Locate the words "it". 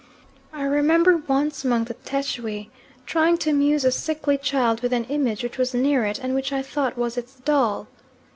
6.07-6.17